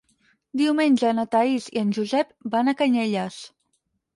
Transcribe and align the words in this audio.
Diumenge 0.61 1.11
na 1.17 1.25
Thaís 1.35 1.67
i 1.75 1.81
en 1.83 1.91
Josep 1.99 2.33
van 2.57 2.73
a 2.73 2.77
Canyelles. 2.81 3.37